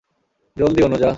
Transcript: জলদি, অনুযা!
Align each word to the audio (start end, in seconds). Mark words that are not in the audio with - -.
জলদি, 0.57 0.81
অনুযা! 0.83 1.09